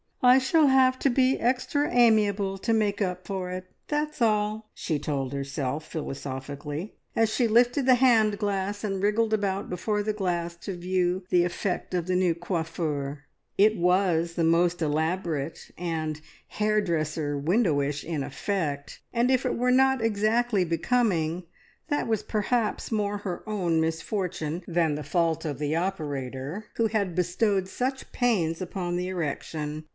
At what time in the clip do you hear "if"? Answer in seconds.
19.31-19.43